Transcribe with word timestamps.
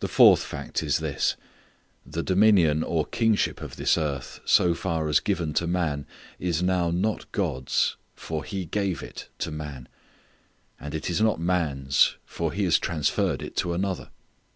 The 0.00 0.08
fourth 0.08 0.42
fact 0.42 0.82
is 0.82 0.98
this: 0.98 1.36
The 2.04 2.24
dominion 2.24 2.82
or 2.82 3.06
kingship 3.06 3.60
of 3.62 3.76
this 3.76 3.96
earth 3.96 4.40
so 4.44 4.74
far 4.74 5.06
as 5.08 5.20
given 5.20 5.52
to 5.54 5.68
man, 5.68 6.04
is 6.40 6.64
now 6.64 6.90
not 6.90 7.30
God's, 7.30 7.94
for 8.16 8.42
He 8.42 8.64
gave 8.64 9.04
it 9.04 9.28
to 9.38 9.52
man. 9.52 9.86
And 10.80 10.96
it 10.96 11.08
is 11.08 11.20
not 11.20 11.38
man's, 11.38 12.16
for 12.24 12.52
he 12.52 12.64
has 12.64 12.80
transferred 12.80 13.40
it 13.40 13.54
to 13.58 13.72
another. 13.72 14.10